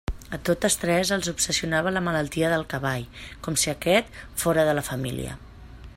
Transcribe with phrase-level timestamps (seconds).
[0.35, 3.05] A totes tres els obsessionava la malaltia del cavall,
[3.49, 5.37] com si aquest fóra de la família.